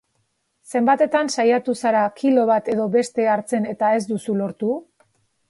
Zenbatetan 0.77 1.29
saiatu 1.35 1.75
zara 1.81 2.01
kilo 2.21 2.47
bat 2.53 2.73
edo 2.77 2.89
beste 2.97 3.29
hartzen 3.35 3.69
eta 3.75 3.93
ez 4.01 4.03
duzu 4.15 4.41
lortu? 4.41 4.73